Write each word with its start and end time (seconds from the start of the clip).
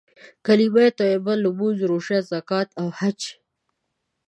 کليمه 0.45 0.85
طيبه، 0.99 1.33
لمونځ، 1.43 1.77
روژه، 1.91 2.19
زکات 2.31 2.67
او 2.81 2.87
حج. 2.97 3.19